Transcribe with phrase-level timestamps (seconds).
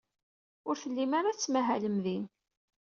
[0.67, 2.23] Ur tellim ara tettmahalem din.